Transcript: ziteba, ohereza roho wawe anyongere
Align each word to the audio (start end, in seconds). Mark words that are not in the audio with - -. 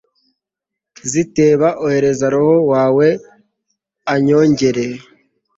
ziteba, 1.11 1.67
ohereza 1.85 2.25
roho 2.33 2.55
wawe 2.71 3.07
anyongere 4.13 4.85